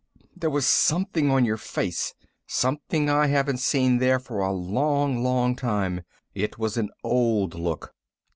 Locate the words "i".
3.07-3.27